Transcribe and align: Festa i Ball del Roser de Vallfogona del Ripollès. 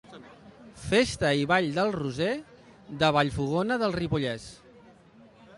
Festa 0.85 1.29
i 1.41 1.45
Ball 1.51 1.69
del 1.75 1.93
Roser 1.97 2.31
de 3.05 3.13
Vallfogona 3.19 3.81
del 3.85 3.97
Ripollès. 4.01 4.53